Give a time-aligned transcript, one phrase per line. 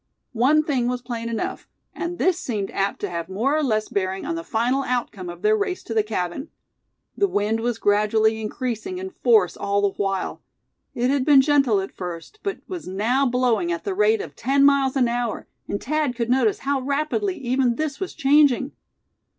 [0.33, 4.25] One thing was plain enough, and this seemed apt to have more or less bearing
[4.25, 6.49] on the final outcome of their race to the cabin.
[7.15, 10.41] The wind was gradually increasing in force all the while.
[10.95, 14.65] It had been gentle at first, but was now blowing at the rate of ten
[14.65, 18.71] miles an hour, and Thad could notice how rapidly even this was changing.